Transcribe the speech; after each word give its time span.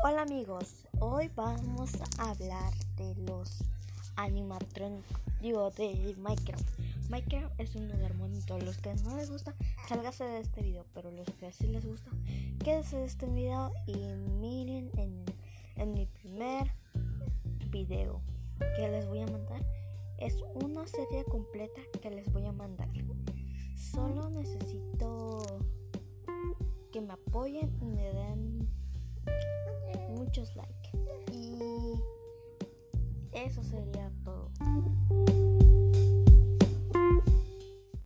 Hola 0.00 0.22
amigos, 0.22 0.86
hoy 1.00 1.28
vamos 1.34 1.90
a 2.18 2.30
hablar 2.30 2.72
de 2.96 3.16
los 3.16 3.64
animatrónicos, 4.14 5.18
digo 5.42 5.72
de 5.72 6.14
Minecraft. 6.16 6.64
Minecraft 7.10 7.60
es 7.60 7.74
un 7.74 7.88
lugar 7.88 8.14
bonito, 8.16 8.56
los 8.60 8.78
que 8.78 8.94
no 9.02 9.16
les 9.16 9.28
gusta, 9.28 9.56
sálgase 9.88 10.22
de 10.22 10.38
este 10.38 10.62
video, 10.62 10.86
pero 10.94 11.10
los 11.10 11.26
que 11.40 11.50
sí 11.52 11.66
les 11.66 11.84
gusta, 11.84 12.12
quédense 12.62 12.96
de 12.96 13.06
este 13.06 13.26
video 13.26 13.72
y 13.88 13.96
miren 14.40 14.88
en, 14.96 15.24
en 15.74 15.92
mi 15.92 16.06
primer 16.06 16.70
video 17.70 18.20
que 18.76 18.88
les 18.88 19.08
voy 19.08 19.22
a 19.22 19.26
mandar. 19.26 19.66
Es 20.18 20.36
una 20.54 20.86
serie 20.86 21.24
completa 21.24 21.80
que 22.00 22.10
les 22.10 22.32
voy 22.32 22.46
a 22.46 22.52
mandar. 22.52 22.88
Solo 23.74 24.30
necesito 24.30 25.42
que 26.92 27.00
me 27.00 27.14
apoyen 27.14 27.76
y 27.80 27.86
me 27.86 28.12
den 28.12 28.57
muchos 30.28 30.54
likes. 30.56 30.90
Y 31.32 32.02
eso 33.32 33.62
sería 33.62 34.12
todo. 34.24 34.37